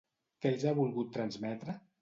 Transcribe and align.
Què 0.45 0.53
els 0.53 0.65
ha 0.65 0.73
volgut 0.81 1.15
transmetre? 1.19 1.81